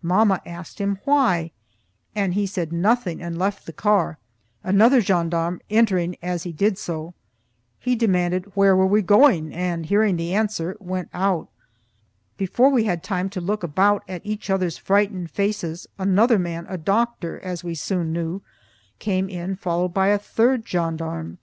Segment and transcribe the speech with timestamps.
[0.00, 1.50] Mamma asked him why,
[2.14, 4.16] but he said nothing and left the car,
[4.62, 7.12] another gendarme entering as he did so.
[7.78, 11.50] He demanded where we were going, and, hearing the answer, went out.
[12.38, 16.64] Before we had had time to look about at each other's frightened faces, another man,
[16.70, 18.40] a doctor, as we soon knew,
[18.98, 21.36] came in followed by a third gendarme.